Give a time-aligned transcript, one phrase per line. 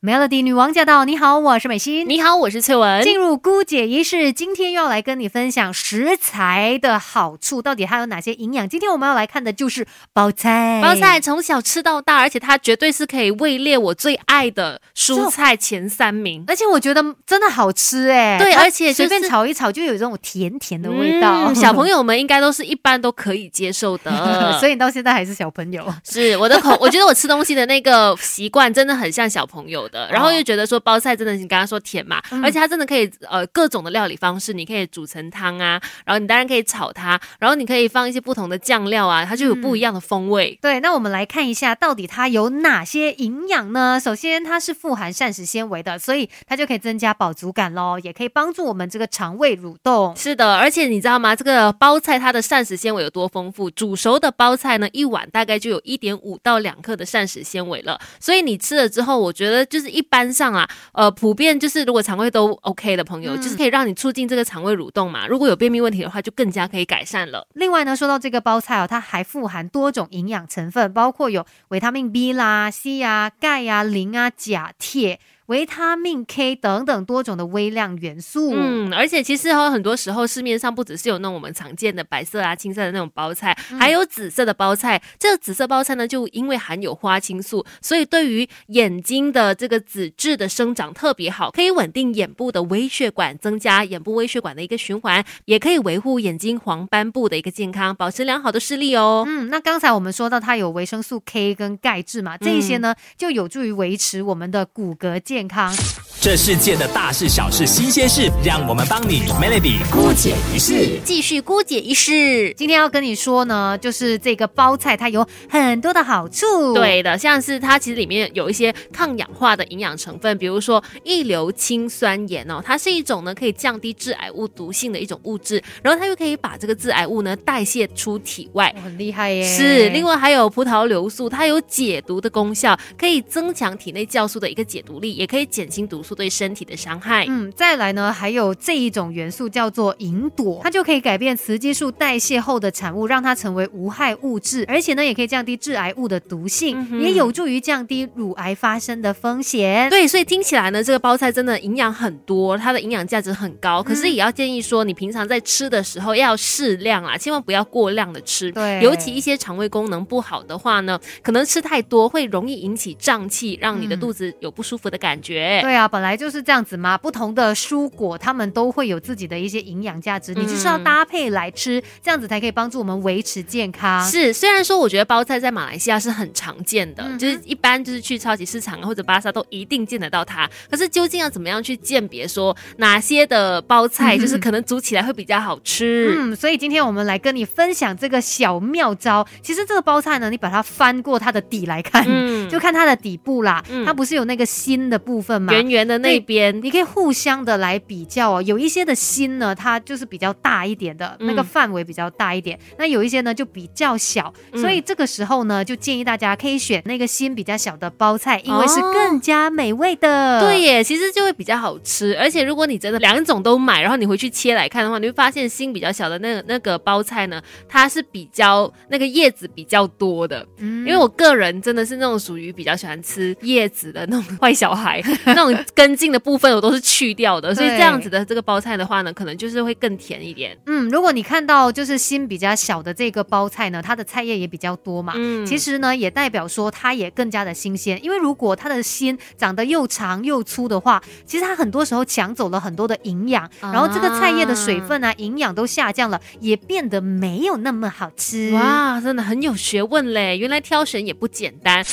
[0.00, 1.04] Melody 女王驾到！
[1.04, 2.08] 你好，我是美心。
[2.08, 3.02] 你好，我是翠文。
[3.02, 8.68] 进入姑姐仪式，今天又要来跟你分享食材的好处，到底它有哪些营养？
[8.68, 10.80] 今天我们要来看的就是包菜。
[10.80, 16.44] 包菜从小吃到大，而且它绝对是可以位列我最爱的蔬菜前三名。
[16.46, 21.52] 而且我觉得真的好吃哎，对，而且随便炒一炒就有这种甜甜的味道。
[21.52, 24.12] 小朋友们应该都是一般都可以接受的，
[24.60, 25.92] 所以你到现在还是小朋友。
[26.08, 29.87] 是我的口，我觉得我吃东西的那个习惯真的很像小朋友。
[29.88, 40.58] 的，然后又觉得说包菜真的，你刚刚说甜嘛，而且它真的可以呃各种的料理方式，你可以煮成汤啊，然后你当然可以炒它，然后你可以放一些不同的酱料啊，它就有不一样的风味。
[40.60, 43.98] 对，那我们来看一下到底它有哪些营养呢？
[43.98, 50.14] 首先它是富含膳食纤维的，所以它就可以增加饱足感喽，也可以帮助我们这个肠胃蠕动。
[50.16, 51.34] 是的，而且你知道吗？
[51.34, 53.70] 这个包菜它的膳食纤维有多丰富？
[53.70, 60.58] 煮熟的包菜呢，一碗大概就有一点五到两克的膳食纤维了，所以你吃了之后，我觉得就是一般上啊。
[60.58, 65.26] 啊，呃，普遍就是如果肠胃都 OK 的朋友，就是可以让你促进这个肠胃蠕动嘛。
[65.26, 67.46] 如果有便秘问题的话，就更加可以改善了。
[67.54, 75.20] 另外呢，说到这个包菜哦，它还富含多种营养成分，包括有维他命 B 啦、C 啊、钙呀、磷啊、钾、铁。
[75.48, 85.00] 维他命 K 等等多种的微量元素，嗯，而且其实有很多时候市面上不只是有那种我们常见的白色啊、青色的那种包菜，还有紫色的包菜。
[85.18, 99.24] 这个紫色包菜呢，就因为含有花青素，所以对于眼睛的这个紫质的生长特别好，可以稳定眼部的微血管，增加眼部微血管的一个循环，也可以维护眼睛黄斑部的一个健康，保持良好的视力哦。
[99.26, 105.37] 嗯，那刚才我们说到它有维生素 K 跟钙质嘛，这一些呢就有助于维持我们的骨骼健。
[105.38, 105.72] 健康，
[106.20, 112.52] 这世界的大事小事新鲜事，让我们帮你 Melody 姑解一世，继续姑解一世。
[112.54, 116.74] 今天要跟你说呢，就是这个包菜它有很多的好处。
[116.74, 129.56] 对的，像是它其实里面有一些抗氧化的营养成分，比如说一硫氰酸盐哦，它是一种呢可以降低致癌物毒性的一种物质，然后它又可以把这个致癌物呢代谢出体外，很厉害耶。
[129.56, 135.28] 是，另外还有葡萄硫素，它有解毒的功效，可以增强体内酵素的一个解毒力，也。
[135.28, 137.24] 可以减轻毒素对身体的伤害。
[137.28, 149.90] 嗯，再来呢，还有这一种元素叫做银朵，它就可以改变雌激素代谢后的产物，让它成为无害物质，而且呢，也可以降低致癌物的毒性，也有助于降低乳癌发生的风险。
[149.90, 153.82] 对，所以听起来呢，这个包菜真的营养很多，它的营养价值很高。
[153.82, 158.50] 可是也要建议说，你平常在吃的时候要适量啊，千万不要过量的吃。
[158.52, 165.18] 对，尤其一些肠胃功能不好的话呢，可能吃太多会容易引起胀气，让你的肚子有不舒服的感。
[165.20, 166.96] 觉对啊，本来就是这样子嘛。
[166.98, 174.04] 不同的蔬果，它们都会有自己的一些营养价值，你就是要搭配来吃，这样子才可以帮助我们维持健康。
[174.04, 180.48] 是，虽然说我觉得包菜在马来西亚是很常见的，就是一般就是去超级市场或者巴萨都一定见得到它。
[180.70, 186.14] 可是究竟要怎么样去鉴别说哪些的包菜就是可能煮起来会比较好吃？
[186.16, 189.26] 嗯，所以今天我们来跟你分享这个小妙招。
[189.42, 192.04] 其实这个包菜呢，你把它翻过它的底来看，
[192.48, 194.98] 就看它的底部啦，它不是有那个心的。
[194.98, 198.42] 部分嘛，圆圆的那边，你可以互相的来比较哦。
[198.42, 202.58] 有一些的心呢，它就是比较大一点的，那个范围比较大一点。
[202.76, 210.40] 那有一些呢就比较小，所以这个时候呢，就建议大家可以选那个心比较小的包菜，因为是更加美味的。
[210.40, 212.16] 对耶，其实就会比较好吃。
[212.18, 220.46] 而且如果你真的两种都买，然后你回去切来看的话，你会发现心比较小的那个那个包菜呢，它是比较那个叶子比较多的。
[220.58, 225.02] 嗯，因为我个人真的是那种属于比较喜欢吃叶子的那种 坏小孩。
[225.24, 230.58] 那种根茎的部分我都是去掉的，所以这样子的这个包菜的话呢，可能就是会更甜一点。
[230.66, 237.96] 嗯，如果你看到就是心比较小的这个包菜呢，它的菜叶也比较多嘛，嗯，其实呢也代表说它也更加的新鲜。
[238.02, 248.50] 因为如果它的心长得又长又粗的话，其实它很多时候抢走了很多的营养，然后这个菜叶的水分啊、营养都下降了，也变得没有那么好吃。
[248.52, 250.36] 哇，真的很有学问嘞！
[250.36, 251.84] 原来挑选也不简单。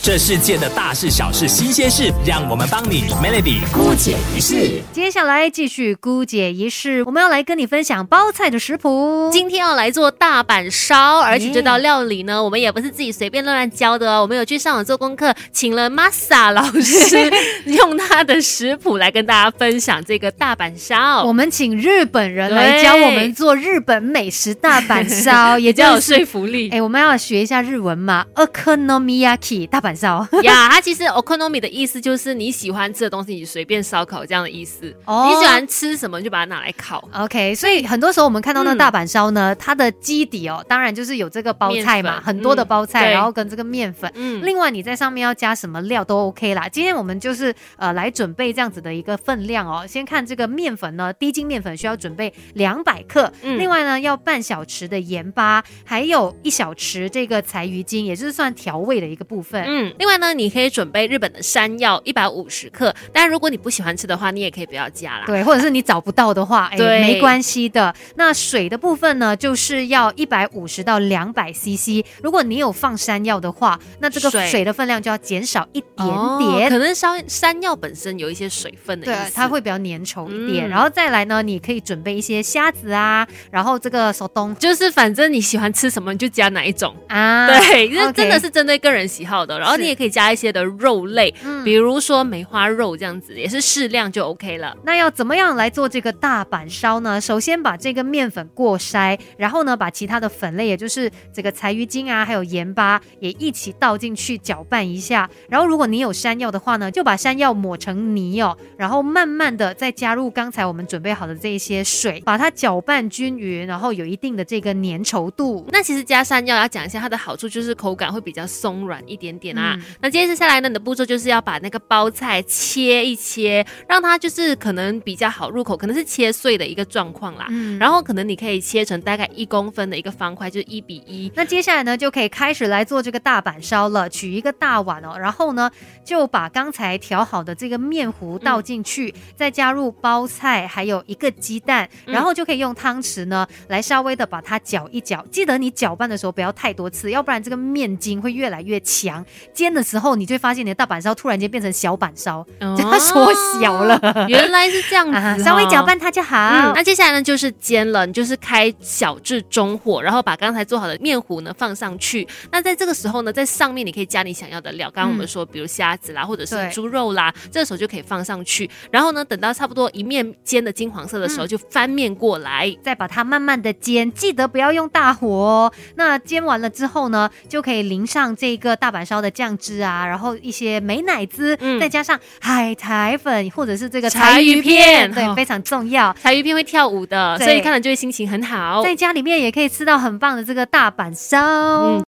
[0.00, 4.82] 这世界的大事小事新鲜事，让我们帮你 Melody 姑姐仪式。
[4.92, 9.30] 接下来继续姑姐仪式，我们要来跟你分享包菜的食谱。
[9.32, 14.20] 今天要来做大阪烧，而且这道料理呢，我们也不是自己随便乱乱教的哦。
[14.20, 17.32] 我们有去上网做功课，请了 Masa 老师，
[17.64, 21.24] 用他的食谱来跟大家分享这个大阪烧。
[21.24, 26.68] 我们请日本人来教我们做日本美食大阪烧，也较有说服力。
[26.68, 27.98] 哎，我们要学一下日文
[28.34, 30.28] o k o n o m i y a k i 大阪烧。
[30.44, 34.92] 呀，它其实 okonomi 的意思就是你喜欢吃的东东西，你随便烧烤这样的意思。
[35.04, 37.08] 哦，你喜欢吃什么就把它拿来烤。
[37.12, 44.10] OK，所以很多时候我们看到那大阪烧呢，它的基底哦，当然就是有这个包菜嘛，很多的包菜，然后跟这个面粉。
[44.16, 46.68] 嗯，另外你在上面要加什么料都 OK 啦。
[46.68, 49.86] 今天我们就是呃来准备这样子的一个分量哦。
[49.86, 59.62] 先看这个面粉呢，低筋面粉需要准备两百克，另外呢要半小匙的盐巴，还有一小匙这个柴鱼精，也就是算调味的一个部分。
[59.64, 65.24] 嗯，另外呢你可以准备日本的山药一百五十克，但如果你不喜欢吃的话，你也可以不要加啦。
[65.26, 67.94] 对，或者是你找不到的话，哎，没关系的。
[68.16, 72.04] 那水的部分呢，就是要一百五十到两百 CC。
[72.22, 76.08] 如果你有放山药的话，那这个水的分量就要减少一点
[76.38, 76.70] 点。
[76.70, 80.68] 可能山山药本身有一些水分的，对，它会比较粘稠一点。
[80.68, 87.46] 然后再来呢，你可以准备一些虾子啊，然后这个手冬，就是反正你喜欢吃什么你就加哪一种啊。
[87.46, 89.58] 对，这真的是针对个人喜好的。
[89.58, 91.32] 然后你也可以加一些的肉类，
[91.64, 94.76] 比如说梅花肉这样子，也是适量就 OK 了。
[94.84, 97.20] 那要怎么样来做这个大阪烧呢？
[97.20, 105.28] 首先把这个面粉过筛，然后呢，把其他的粉类，也就是这个柴鱼精啊，还有盐巴也一起倒进去搅拌一下。
[105.48, 115.66] 然后如果你有山药的话呢，就把山药抹成泥哦，然后慢慢的再加入刚才我们准备好的这些水，把它搅拌均匀，然后有一定的这个粘稠度。
[115.70, 119.78] 那其实加山药要讲一下它的好处，就是口感会比较松软一点点啊。
[120.00, 127.46] 那接着下来呢，你的步骤就是要把那个包菜切一切，让它就是可能比较好入口，可能是切碎的一个状况啦。
[127.50, 131.30] 嗯，然后可能你可以切成大概一公分的一个方块，就是一比一。
[131.34, 134.08] 那接下来呢，就可以开始来做这个大板烧了。
[134.08, 135.70] 取一个大碗哦，然后呢，
[136.04, 145.24] 就把刚才调好的这个面糊倒进去，再加入包菜，还有一个鸡蛋，然后就可以用汤匙呢来稍微的把它搅一搅。
[145.30, 149.24] 记得你搅拌的时候不要太多次，要不然这个面筋会越来越强。
[149.52, 152.46] 煎的时候，你就会发现你的大板烧突然间变成小板烧，
[152.82, 154.00] 它缩小了。
[154.28, 156.36] 原来是这样子，稍微搅拌它就好。
[156.74, 162.26] 那接下来呢，就是煎了，你就是开小至中火，然后把刚才做好的面糊呢放上去。
[162.50, 168.68] 那在这个时候呢，在上面你可以加你想要的料，刚刚我们说，比如虾子啦，或者是猪肉啦，这个时候就可以放上去。
[168.90, 175.72] 然后呢，等到差不多一面煎的金黄色的时候，就翻面过来，再把它慢慢的煎，记得不要用大火哦。
[175.96, 186.14] 那煎完了之后呢，就可以淋上这个大阪烧的酱汁啊，然后一些美乃滋，再加上海苔粉或者是这个柴鱼片，对，非常重要。
[186.22, 188.84] 柴鱼片会跳舞的，所以看了就会心情很好。
[188.84, 192.00] 在家里面也可以吃到很棒的这个大阪烧。